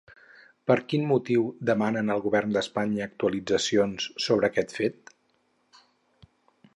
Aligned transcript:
Per 0.69 0.75
quin 0.93 1.03
motiu 1.09 1.43
demanen 1.69 2.09
al 2.13 2.23
Govern 2.23 2.55
d'Espanya 2.57 3.05
actualitzacions 3.07 4.09
sobre 4.29 4.49
aquest 4.51 4.75
fet? 4.79 5.15